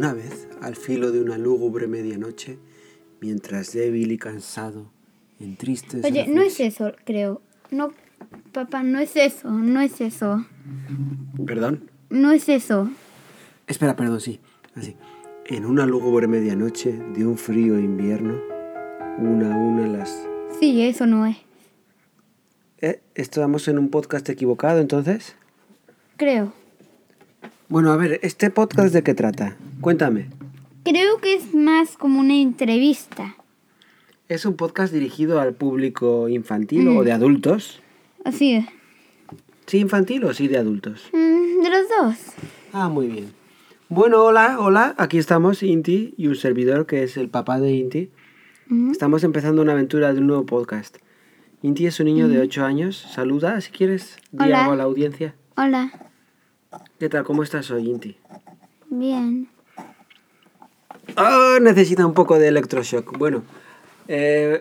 [0.00, 2.58] Una vez, al filo de una lúgubre medianoche,
[3.20, 4.90] mientras débil y cansado,
[5.38, 6.02] en tristes...
[6.02, 7.42] Oye, no es eso, creo.
[7.70, 7.92] No,
[8.50, 10.46] papá, no es eso, no es eso.
[11.44, 11.90] ¿Perdón?
[12.08, 12.88] No es eso.
[13.66, 14.40] Espera, perdón, sí.
[14.74, 14.96] Así.
[15.44, 18.40] En una lúgubre medianoche de un frío invierno,
[19.18, 20.26] una a una las...
[20.60, 21.36] Sí, eso no es.
[22.80, 23.02] ¿Eh?
[23.14, 25.36] ¿Estamos en un podcast equivocado entonces?
[26.16, 26.54] Creo.
[27.70, 29.56] Bueno, a ver, ¿este podcast de qué trata?
[29.80, 30.28] Cuéntame.
[30.82, 33.36] Creo que es más como una entrevista.
[34.28, 37.80] ¿Es un podcast dirigido al público infantil o de adultos?
[38.24, 38.66] Así es.
[39.66, 41.10] ¿Sí infantil o sí de adultos?
[41.12, 42.16] Mm, de los dos.
[42.72, 43.32] Ah, muy bien.
[43.88, 48.10] Bueno, hola, hola, aquí estamos, Inti, y un servidor que es el papá de Inti.
[48.90, 50.96] Estamos empezando una aventura de un nuevo podcast.
[51.62, 52.96] Inti es un niño de 8 años.
[52.96, 54.62] Saluda, si quieres, di Hola.
[54.62, 55.36] algo a la audiencia.
[55.56, 56.09] Hola.
[57.00, 57.24] ¿Qué tal?
[57.24, 58.16] ¿Cómo estás hoy, Inti?
[58.90, 59.48] Bien.
[61.16, 63.18] Ah, necesita un poco de electroshock.
[63.18, 63.42] Bueno,
[64.06, 64.60] eh,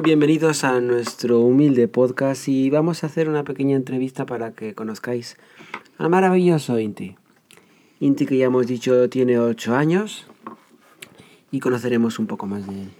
[0.00, 5.36] bienvenidos a nuestro humilde podcast y vamos a hacer una pequeña entrevista para que conozcáis
[5.98, 7.16] al maravilloso Inti.
[7.98, 10.28] Inti, que ya hemos dicho, tiene 8 años
[11.50, 12.90] y conoceremos un poco más de él.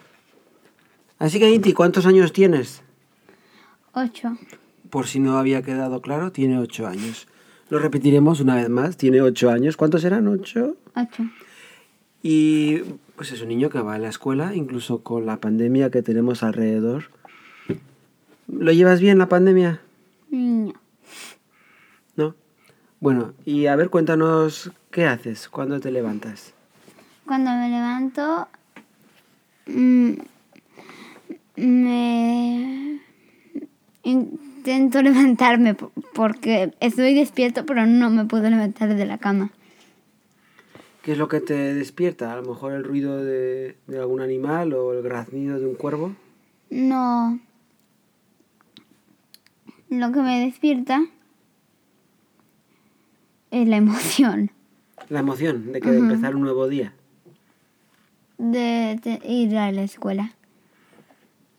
[1.21, 2.83] Así que, Inti, ¿cuántos años tienes?
[3.93, 4.37] Ocho.
[4.91, 7.29] Por si no había quedado claro, tiene 8 años.
[7.75, 9.77] Lo repetiremos una vez más, tiene 8 años.
[9.77, 10.27] ¿Cuántos serán?
[10.27, 10.77] ¿8?
[10.95, 11.25] Ocho.
[12.23, 12.77] Y
[13.17, 16.45] pues es un niño que va a la escuela, incluso con la pandemia que tenemos
[16.45, 17.07] alrededor.
[18.47, 19.81] ¿Lo llevas bien la pandemia?
[20.31, 20.73] No.
[22.15, 22.37] ¿No?
[23.01, 26.55] Bueno, y a ver, cuéntanos qué haces cuando te levantas.
[27.27, 28.47] Cuando me levanto,
[29.67, 30.13] mm,
[31.57, 33.01] me
[34.05, 35.75] intento levantarme
[36.15, 39.51] porque estoy despierto, pero no me puedo levantar de la cama.
[41.03, 42.33] ¿Qué es lo que te despierta?
[42.33, 46.15] A lo mejor el ruido de, de algún animal o el graznido de un cuervo.
[46.71, 47.39] No.
[49.91, 51.05] Lo que me despierta
[53.51, 54.51] es la emoción
[55.09, 56.95] La emoción de que de empezar un nuevo día.
[58.39, 60.33] de, de ir a la escuela.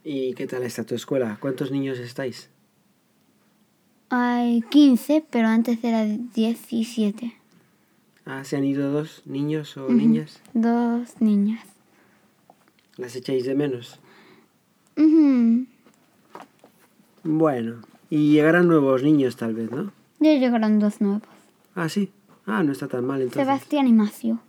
[0.03, 1.37] ¿Y qué tal está tu escuela?
[1.39, 2.49] ¿Cuántos niños estáis?
[4.09, 7.33] Hay 15, pero antes era 17.
[8.25, 10.41] Ah, ¿se han ido dos niños o niñas?
[10.53, 11.65] Dos niñas.
[12.97, 13.99] ¿Las echáis de menos?
[14.97, 15.65] Ujú.
[17.23, 19.91] Bueno, y llegarán nuevos niños tal vez, ¿no?
[20.19, 21.23] Ya llegaron dos nuevos.
[21.75, 22.11] Ah, sí.
[22.45, 23.43] Ah, no está tan mal entonces.
[23.43, 24.39] Sebastián y Macio.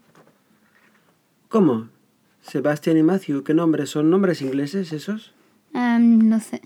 [1.48, 1.88] ¿Cómo?
[2.42, 3.90] Sebastián y Matthew, ¿qué nombres?
[3.90, 5.32] ¿Son nombres ingleses esos?
[5.74, 6.60] Em, no sé.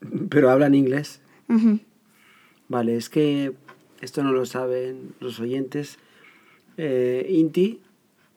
[0.28, 1.20] Pero hablan inglés.
[2.68, 3.52] Vale, es que
[4.00, 5.98] esto no lo saben los oyentes.
[6.76, 7.80] Eh, Inti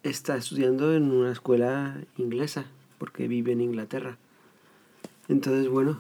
[0.04, 2.66] está estudiando en una escuela inglesa,
[2.98, 4.18] porque vive en Inglaterra.
[5.30, 6.00] Entonces, bueno,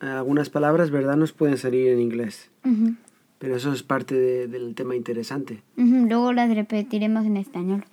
[0.00, 2.50] algunas palabras, ¿verdad?, nos pueden salir en inglés.
[2.64, 2.94] Ujú.
[3.38, 5.62] Pero eso es parte de- del tema interesante.
[5.76, 7.84] Ujú, Luego las repetiremos en español.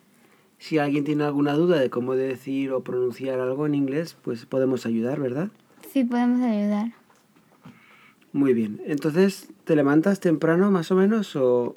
[0.58, 4.86] Si alguien tiene alguna duda de cómo decir o pronunciar algo en inglés, pues podemos
[4.86, 5.50] ayudar, ¿verdad?
[5.92, 6.94] Sí, podemos ayudar.
[8.34, 8.82] Muy bien.
[8.86, 11.76] Entonces, ¿te levantas temprano más o menos o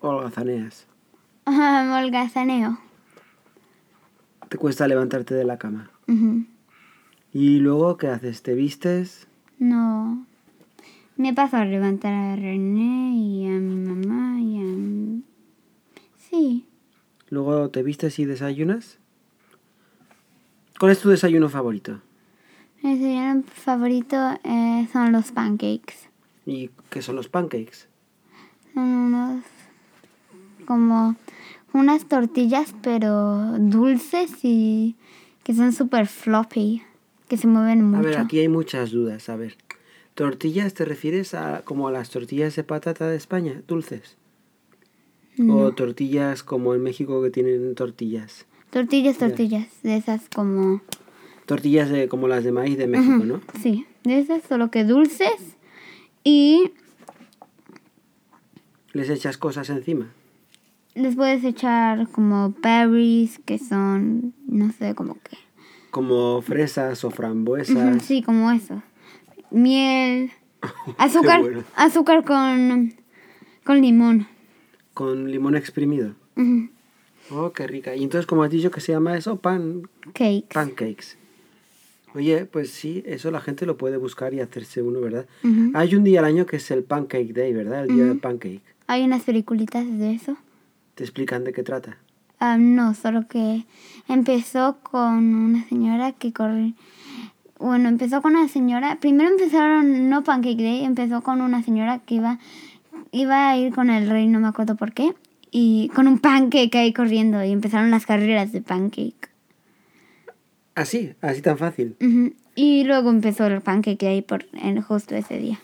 [0.00, 0.86] holgazaneas?
[1.46, 2.78] Molgazaneo.
[4.48, 5.90] ¿Te cuesta levantarte de la cama?
[7.32, 8.42] ¿Y luego qué haces?
[8.42, 9.28] ¿Te vistes?
[9.58, 10.26] No.
[11.16, 15.22] Me paso a levantar a René y a mi mamá y a mi...
[16.16, 16.66] Sí.
[17.28, 18.98] ¿Luego te vistes y desayunas?
[20.78, 22.00] ¿Cuál es tu desayuno favorito?
[22.82, 26.08] Mi desayuno favorito eh, son los pancakes.
[26.46, 27.88] ¿Y qué son los pancakes?
[28.74, 29.44] Son unos...
[30.66, 31.16] como
[31.72, 34.96] unas tortillas pero dulces y
[35.42, 36.82] que son súper floppy.
[37.28, 38.00] Que se mueven mucho.
[38.00, 39.28] A ver, aquí hay muchas dudas.
[39.28, 39.56] A ver,
[40.14, 44.16] ¿tortillas te refieres a como a las tortillas de patata de España, dulces?
[45.48, 48.46] ¿O tortillas como en México que tienen tortillas?
[48.70, 49.68] Tortillas, tortillas.
[49.82, 50.82] De esas como...
[51.50, 53.40] Tortillas de, como las de maíz de México, ¿no?
[53.60, 55.56] Sí, de esas solo que dulces
[56.22, 56.70] y
[58.92, 60.12] Les echas cosas encima.
[60.94, 65.36] les puedes echar como berries que son, no sé, como que...
[65.90, 68.00] Como fresas o frambuesas.
[68.04, 68.80] Sí, como eso.
[69.50, 70.30] Miel,
[70.98, 71.64] azúcar, bueno.
[71.74, 72.94] azúcar con,
[73.64, 74.28] con limón.
[74.94, 76.14] Con limón exprimido.
[77.32, 77.96] Oh, qué rica.
[77.96, 79.82] Y entonces, como has dicho que se llama eso, pan,
[80.14, 80.46] Cakes.
[80.54, 81.18] pancakes.
[82.14, 85.26] Oye, pues sí, eso la gente lo puede buscar y hacerse uno, ¿verdad?
[85.74, 87.84] Hay un día al año que es el Pancake Day, ¿verdad?
[87.84, 88.62] El día del pancake.
[88.88, 90.36] Hay unas peliculitas de eso.
[90.96, 91.98] ¿Te explican de qué trata?
[92.40, 93.64] Ah, no, solo que
[94.08, 96.74] empezó con una señora que corre.
[97.58, 98.98] Bueno, empezó con una señora.
[99.00, 102.38] Primero empezaron, no Pancake Day, empezó con una señora que iba,
[103.12, 105.14] iba a ir con el rey, no me acuerdo por qué.
[105.52, 107.44] Y con un pancake ahí corriendo.
[107.44, 109.29] Y empezaron las carreras de pancake.
[110.74, 111.96] Así, así tan fácil.
[112.54, 115.60] Y luego empezó el pancake ahí por, en justo ese día.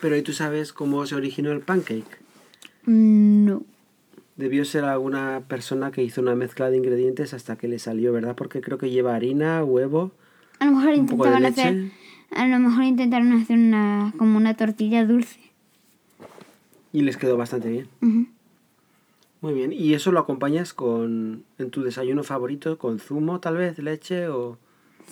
[0.00, 2.18] Pero ¿y tú sabes cómo se originó el pancake?
[2.86, 3.62] No.
[4.36, 8.34] Debió ser alguna persona que hizo una mezcla de ingredientes hasta que le salió, ¿verdad?
[8.36, 10.12] Porque creo que lleva harina, huevo,
[10.58, 11.62] A lo mejor un poco de intentaban leche.
[11.62, 11.90] hacer.
[12.30, 15.40] A lo mejor intentaron hacer una como una tortilla dulce.
[16.92, 17.88] Y les quedó bastante bien.
[18.00, 18.26] Ujú.
[19.40, 19.72] Muy bien.
[19.72, 24.58] ¿Y eso lo acompañas con en tu desayuno favorito con zumo, tal vez, leche o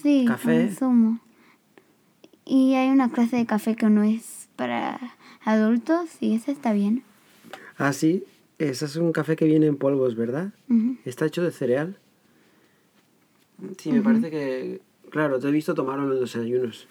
[0.03, 0.67] Sí, Café.
[0.67, 1.21] con zumo.
[2.45, 4.99] Y hay una clase de café que no es para
[5.45, 7.03] adultos y ese está bien.
[7.77, 8.25] Ah, sí.
[8.59, 10.53] Ese es un café que viene en polvos, ¿verdad?
[11.05, 11.97] Está hecho de cereal.
[13.79, 14.81] Sí, me parece que...
[15.11, 16.87] Claro, te he visto tomarlo en los desayunos.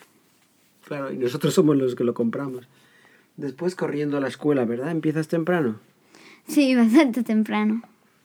[0.86, 2.68] Claro, y nosotros somos los que lo compramos.
[3.36, 4.92] Después corriendo a la escuela, ¿verdad?
[4.92, 5.80] ¿Empiezas temprano?
[6.48, 7.82] Sí, bastante temprano.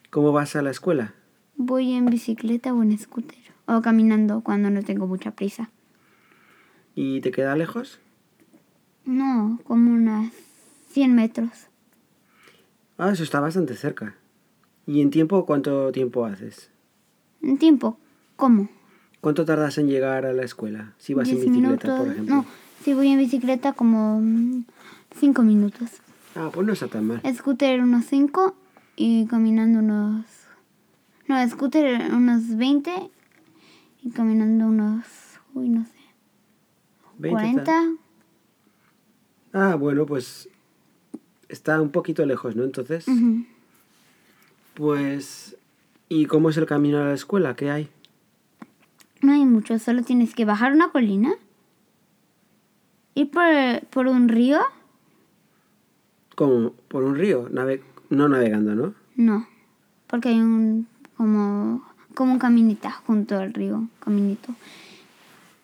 [0.09, 1.13] ¿Cómo vas a la escuela?
[1.55, 3.37] Voy en bicicleta o en scooter.
[3.65, 5.69] O caminando cuando no tengo mucha prisa.
[6.95, 7.99] ¿Y te queda lejos?
[9.05, 10.31] No, como unas
[10.89, 11.49] 100 metros.
[12.97, 14.15] Ah, eso está bastante cerca.
[14.85, 16.69] ¿Y en tiempo cuánto tiempo haces?
[17.41, 17.97] En tiempo,
[18.35, 18.69] ¿cómo?
[19.21, 20.93] ¿Cuánto tardas en llegar a la escuela?
[20.97, 21.99] Si vas en 10 bicicleta, minutos.
[21.99, 22.35] por ejemplo.
[22.35, 22.45] No,
[22.83, 24.21] si voy en bicicleta como
[25.17, 25.89] 5 minutos.
[26.35, 27.21] Ah, pues no está tan mal.
[27.35, 28.55] Scooter unos 5
[28.95, 30.25] y caminando unos...
[31.27, 33.09] No, scooter unos 20
[34.01, 35.05] y caminando unos...
[35.53, 35.91] Uy, no sé.
[37.19, 37.91] 20 está- 40.
[39.53, 40.49] Ah, bueno, pues
[41.49, 42.63] está un poquito lejos, ¿no?
[42.63, 43.05] Entonces,
[44.73, 45.55] pues...
[46.09, 47.55] ¿Y cómo es el camino a la escuela?
[47.55, 47.89] ¿Qué hay?
[49.21, 51.31] No hay mucho, solo tienes que bajar una colina,
[53.15, 53.43] ir por,
[53.89, 54.59] por un río,
[56.35, 57.83] Como por un río, nave...
[58.09, 58.93] no navegando, ¿no?
[59.15, 59.47] no,
[60.07, 60.87] porque hay un
[61.17, 61.83] como,
[62.15, 64.53] como un caminita junto al río, caminito.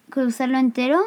[0.09, 0.99] Cruzarlo entero,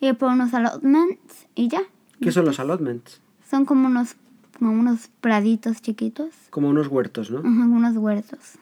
[0.00, 1.82] ir por unos allotments y ya.
[2.20, 3.20] ¿Qué son los allotments?
[3.48, 4.16] Son como unos,
[4.58, 7.40] como unos praditos chiquitos, Como unos huertos, ¿no?
[7.40, 8.54] ujú, unos huertos.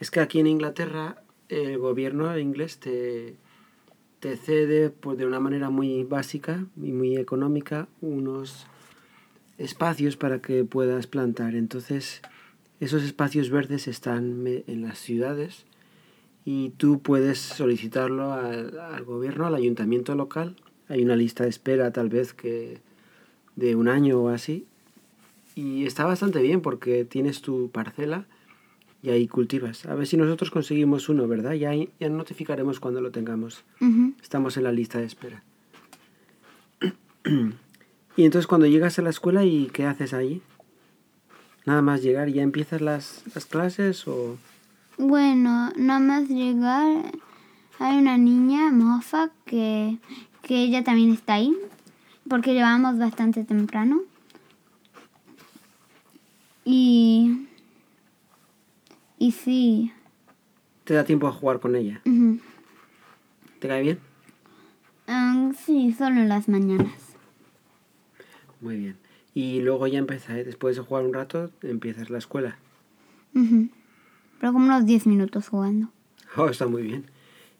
[0.00, 1.16] Es que aquí en Inglaterra
[1.48, 3.36] el gobierno inglés te,
[4.20, 8.66] te cede pues, de una manera muy básica y muy económica unos
[9.58, 11.54] espacios para que puedas plantar.
[11.54, 12.22] Entonces,
[12.80, 15.64] esos espacios verdes están en las ciudades
[16.44, 20.56] y tú puedes solicitarlo al, al gobierno, al ayuntamiento local.
[20.88, 22.80] Hay una lista de espera tal vez que
[23.56, 24.66] de un año o así.
[25.54, 28.26] Y está bastante bien porque tienes tu parcela
[29.02, 29.86] y ahí cultivas.
[29.86, 31.52] A ver si nosotros conseguimos uno, ¿verdad?
[31.54, 33.64] Ya, ya notificaremos cuando lo tengamos.
[34.22, 35.42] Estamos en la lista de espera.
[38.16, 40.42] y entonces cuando llegas a la escuela, ¿y qué haces allí?
[41.64, 44.36] Nada más llegar, ¿ya empiezas las, las clases o...?
[44.98, 47.12] Bueno, nada más llegar,
[47.78, 49.98] hay una niña, Mofa, que,
[50.42, 51.54] que ella también está ahí,
[52.28, 54.02] porque llevamos bastante temprano.
[56.64, 57.46] Y,
[59.18, 59.92] y sí,
[60.86, 62.00] ¿Te da tiempo a jugar con ella?
[63.58, 63.98] ¿Te cae bien?
[65.08, 67.05] Ah, sí, solo en las mañanas.
[68.66, 68.96] Muy bien.
[69.32, 70.42] Y luego ya empiezas, ¿eh?
[70.42, 72.56] después de jugar un rato, empiezas la escuela.
[73.32, 73.68] Ujú.
[74.40, 75.88] Pero como unos 10 minutos jugando.
[76.36, 77.06] Oh, está muy bien.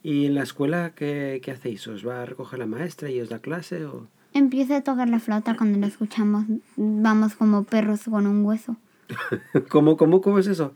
[0.03, 1.87] ¿Y en la escuela qué, qué hacéis?
[1.87, 4.09] ¿Os va a recoger la maestra y os da clase o...?
[4.35, 6.45] Empieza a tocar la flauta cuando la escuchamos.
[6.75, 8.75] Vamos como perros con un hueso.
[9.71, 10.73] ¿Cómo, cómo, cómo es eso?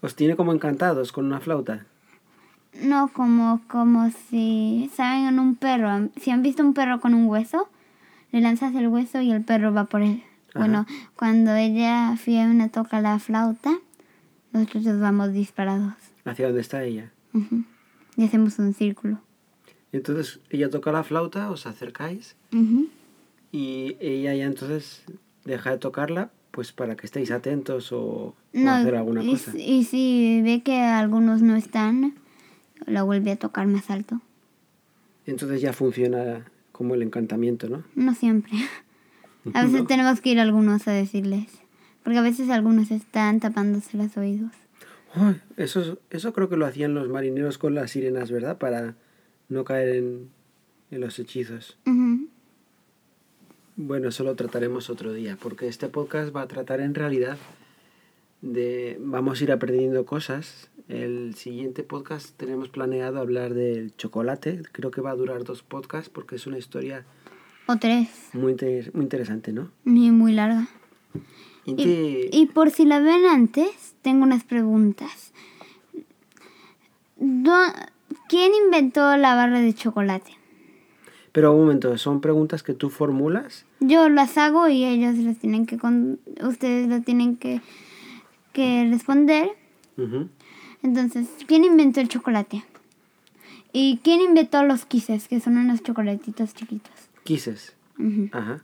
[0.00, 1.84] ¿Os tiene como encantados con una flauta?
[2.82, 5.26] No como, como si, ¿saben?
[5.26, 6.08] En un perro.
[6.16, 7.68] Si han visto un perro con un hueso,
[8.32, 10.22] le lanzas el hueso y el perro va por él.
[10.54, 13.78] Bueno, cuando ella Fiona toca la flauta,
[14.52, 15.94] nosotros vamos disparados.
[16.24, 17.12] ¿Hacia dónde está ella?
[18.16, 19.20] Y hacemos un círculo.
[19.92, 22.36] Entonces ella toca la flauta, os acercáis
[23.52, 25.04] y ella ya entonces
[25.44, 29.52] deja de tocarla pues para que estéis atentos o, hacer alguna y, cosa.
[29.56, 32.14] y si ve que algunos no están,
[32.86, 34.22] la vuelve a tocar más alto.
[35.26, 37.84] Entonces ya funciona como el encantamiento, ¿no?
[37.94, 38.52] No siempre.
[39.54, 41.46] A veces tenemos que ir algunos a decirles.
[42.02, 44.50] Porque a veces algunos están tapándose los oídos.
[45.14, 48.58] Uy, eso, eso creo que lo hacían los marineros con las sirenas, ¿verdad?
[48.58, 48.96] Para
[49.48, 50.30] no caer en,
[50.90, 51.78] en los hechizos.
[51.86, 52.28] Ujú.
[53.76, 57.38] Bueno, eso lo trataremos otro día, porque este podcast va a tratar en realidad
[58.42, 60.70] de vamos a ir aprendiendo cosas.
[60.88, 64.62] El siguiente podcast tenemos planeado hablar del chocolate.
[64.72, 67.04] Creo que va a durar dos podcasts porque es una historia
[67.66, 68.08] O tres.
[68.32, 69.70] muy, inter- muy interesante, ¿no?
[69.84, 70.68] Ni muy larga.
[71.64, 75.32] Y, y por si la ven antes, tengo unas preguntas.
[78.28, 80.32] ¿Quién inventó la barra de chocolate?
[81.32, 83.66] Pero un momento, ¿son preguntas que tú formulas?
[83.80, 87.60] Yo las hago y ellos las tienen que con- ustedes lo tienen que,
[88.52, 89.50] que responder.
[89.98, 90.28] Ujú.
[90.86, 92.64] Entonces, ¿quién inventó el chocolate?
[93.72, 96.92] ¿Y quién inventó los quises, que son unos chocolatitos chiquitos?
[97.24, 97.74] Quises.
[98.30, 98.62] Ajá.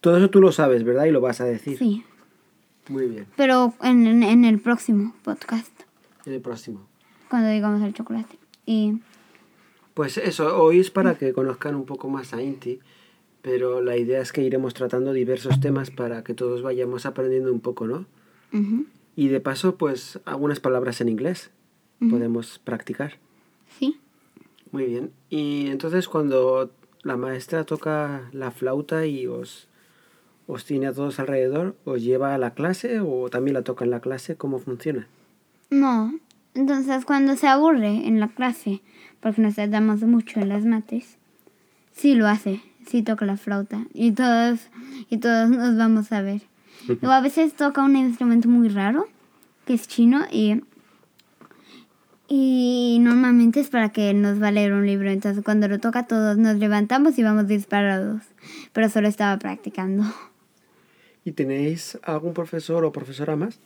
[0.00, 1.04] Todo eso tú lo sabes, ¿verdad?
[1.04, 1.78] Y lo vas a decir.
[1.78, 2.02] Sí,
[2.88, 3.26] Muy bien.
[3.36, 5.70] pero en, en- en el próximo podcast,
[6.24, 6.80] En el próximo.
[7.30, 8.36] cuando digamos el chocolate.
[8.66, 9.00] Y
[9.94, 12.80] Pues eso, hoy es para que conozcan un poco más a Inti,
[13.40, 17.60] pero la idea es que iremos tratando diversos temas para que todos vayamos aprendiendo un
[17.60, 18.04] poco, ¿no?
[18.52, 21.50] ujú, Y de paso, pues algunas palabras en inglés
[21.98, 23.14] podemos practicar.
[23.78, 23.98] sí,
[24.70, 25.10] Muy bien.
[25.30, 26.70] Y entonces cuando
[27.02, 29.68] la maestra toca la flauta y os,
[30.46, 33.90] os tiene a todos alrededor, ¿os lleva a la clase o también la toca en
[33.90, 34.36] la clase?
[34.36, 35.08] ¿Cómo funciona?
[35.70, 36.12] no.
[36.54, 38.80] Entonces, cuando se aburre en la clase,
[39.20, 41.18] porque nos tardamos mucho en las mates,
[41.92, 44.60] sí lo hace, sí toca la flauta y todos
[45.10, 46.40] y todos nos vamos a ver.
[46.88, 49.06] Luego a veces toca un instrumento muy raro,
[49.66, 50.62] que es chino y
[52.28, 55.10] y normalmente es para que nos va a leer un libro.
[55.10, 58.22] Entonces cuando lo toca todos nos levantamos y vamos disparados.
[58.72, 60.04] Pero solo estaba practicando.
[61.24, 63.58] ¿Y tenéis algún profesor o profesora más?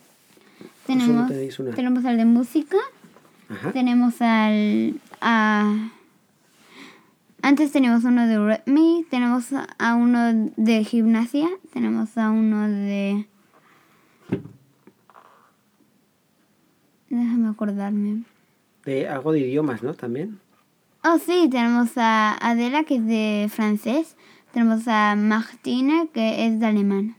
[0.87, 1.31] Tenemos,
[1.75, 2.77] tenemos al de música,
[3.49, 3.73] Ajá.
[3.73, 4.95] tenemos al...
[5.21, 5.91] A,
[7.43, 13.27] antes teníamos uno de rhythm, tenemos a- uno de gimnasia, tenemos a uno de...
[17.09, 18.23] Déjame acordarme.
[18.85, 19.95] De algo de idiomas, ¿no?
[19.95, 20.39] También.
[21.03, 24.17] Oh, sí, tenemos a Adela, que es de francés.
[24.53, 27.17] Tenemos a Martine, que es de alemán.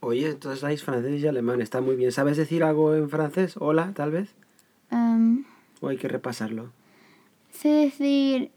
[0.00, 2.12] Oye, entonces dais francés y alemán, está muy bien.
[2.12, 3.54] ¿Sabes decir algo en francés?
[3.58, 4.34] Hola, tal vez.
[5.80, 6.70] ¿O hay que repasarlo?
[7.58, 8.50] Sé decir...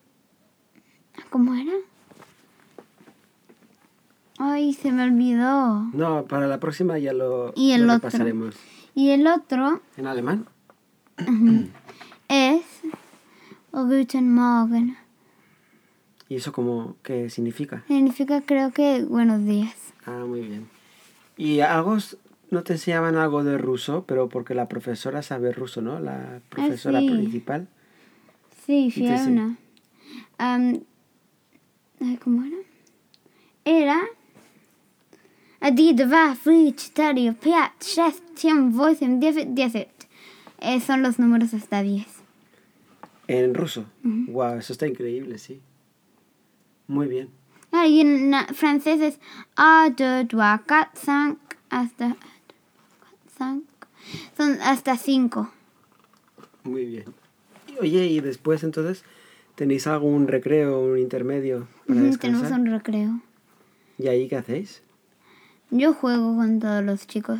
[1.29, 1.71] ¿Cómo era?
[4.39, 5.81] Ay, se me olvidó.
[5.93, 8.09] No, para la próxima ya lo, Y el lo otro.
[8.09, 8.55] repasaremos.
[8.93, 10.45] Y el otro ¿En alemán?
[12.27, 12.61] es...
[13.71, 14.97] Guten Morgen.
[16.29, 17.83] ¿Y eso como qué significa?
[17.87, 19.75] Significa creo que buenos días.
[20.05, 20.67] Ah, muy bien.
[21.37, 21.97] ¿Y algo,
[22.49, 24.03] no te enseñaban algo de ruso?
[24.07, 25.99] Pero porque la profesora sabe ruso, ¿no?
[25.99, 27.09] La profesora Ah, sí.
[27.11, 27.67] principal.
[28.67, 28.93] Sí.
[30.37, 30.83] Am,
[32.01, 32.57] ay, ¿Cómo era?
[33.63, 34.01] Era...
[35.59, 40.07] Adi, dva, fri, sedm, osm, devět, deset.
[40.59, 42.05] Eh, son los números hasta 10.
[43.27, 43.85] En ruso.
[44.03, 45.61] Wow, eso está increíble, sí.
[46.87, 47.29] Muy bien.
[47.71, 49.19] Ah, y en francés es
[49.55, 52.17] A, 2, 3, 4, 5, hasta...
[53.37, 53.65] cinq.
[54.35, 55.49] Son hasta 5.
[56.63, 57.05] Muy bien.
[57.81, 59.03] Oye, y después entonces,
[59.55, 62.59] ¿tenéis algún recreo, un intermedio para Tenemos descansar?
[62.59, 63.21] un recreo.
[63.97, 64.81] ¿Y ahí qué hacéis?
[65.71, 67.39] Yo juego con todos los chicos.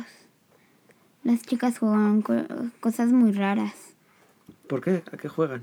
[1.24, 2.44] Las chicas juegan co-
[2.80, 3.74] cosas muy raras.
[4.66, 5.02] ¿Por qué?
[5.12, 5.62] ¿A qué juegan?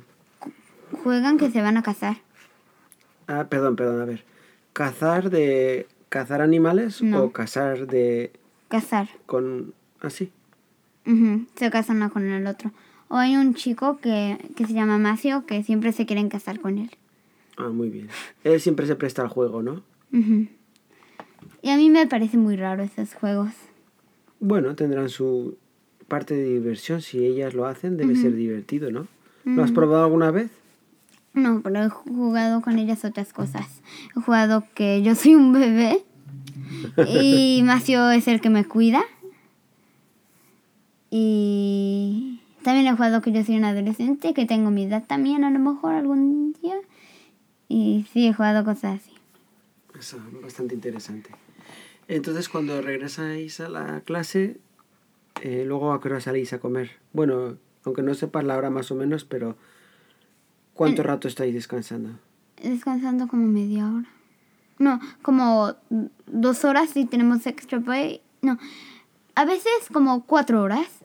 [1.04, 2.18] Juegan que se van a casar.
[3.28, 4.24] Ah, perdón, perdón, a ver.
[4.74, 5.88] ¿Cazar de...
[6.10, 7.24] cazar animales No.
[7.24, 8.32] o cazar de...
[8.68, 9.08] Casar.
[9.26, 9.74] con...
[10.02, 10.32] así?
[11.56, 12.72] Se casan uno con el otro.
[13.16, 16.78] O hay un chico que, que se llama Macio que siempre se quieren casar con
[16.78, 16.90] él.
[17.56, 18.10] Ah, muy bien.
[18.44, 19.84] Él siempre se presta al juego, ¿no?
[20.12, 20.48] Ujú.
[21.62, 23.54] Y a mí me parece muy raro esos juegos.
[24.42, 25.56] Bueno, tendrán su
[26.10, 27.02] parte de diversión.
[27.02, 29.08] Si ellas lo hacen, debe ser divertido, ¿no?
[29.46, 30.52] ¿Lo has probado alguna vez?
[31.34, 33.82] No, pero he jugado con ellas otras cosas.
[34.14, 36.04] He jugado que yo soy un bebé
[37.08, 39.06] y Macio es el que me cuida.
[41.18, 41.75] Y
[42.66, 45.60] también he jugado que yo soy un adolescente, que tengo mi edad también a lo
[45.60, 46.76] mejor algún día.
[47.68, 49.12] Y sí, he jugado cosas así.
[49.98, 51.30] Eso, bastante interesante.
[52.08, 54.60] Entonces, cuando regresáis a la clase,
[55.44, 56.90] eh, luego a qué hora salís a comer.
[57.14, 59.56] Bueno, aunque no sepas la hora más o menos, pero
[60.74, 62.18] ¿cuánto rato estáis descansando?
[62.64, 64.10] Descansando como media hora.
[64.80, 65.76] No, como
[66.26, 68.22] dos horas si tenemos extra break.
[68.42, 68.58] No,
[69.36, 71.05] a veces como cuatro horas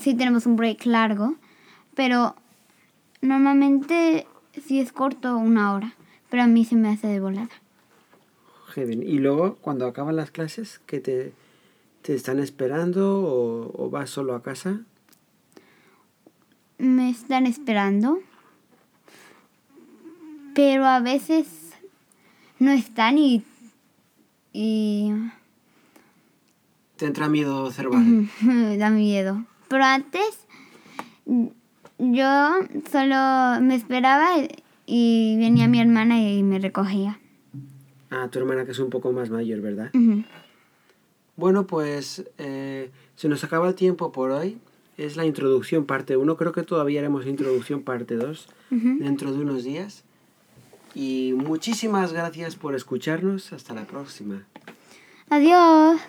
[0.00, 1.34] si tenemos un break largo.
[1.94, 2.34] Pero
[3.20, 4.26] normalmente
[4.66, 5.94] si es corto una hora.
[6.30, 7.50] Pero a mí se me hace de volada.
[8.76, 9.02] Bien.
[9.02, 11.32] Y luego, cuando acaban las clases, ¿qué te,
[12.02, 14.80] ¿Te están esperando o, o vas solo a casa?
[16.78, 18.20] Me están esperando.
[20.54, 21.74] Pero a veces
[22.58, 23.44] no están y...
[24.52, 25.12] y
[26.96, 28.02] ¿Te entra miedo observar?
[28.78, 29.44] da miedo.
[29.68, 30.46] Pero antes
[31.98, 32.54] yo
[32.90, 34.28] solo me esperaba
[34.86, 37.18] y venía mi hermana y me recogía.
[38.10, 39.90] Ah, tu hermana que es un poco más mayor, ¿verdad?
[41.36, 44.58] Bueno, pues eh, se nos acaba el tiempo por hoy.
[44.96, 46.36] Es la introducción parte 1.
[46.36, 48.96] Creo que todavía haremos introducción parte 2 Ujú.
[48.98, 50.04] dentro de unos días.
[50.94, 53.52] Y muchísimas gracias por escucharnos.
[53.52, 54.44] Hasta la próxima.
[55.30, 56.00] Adiós.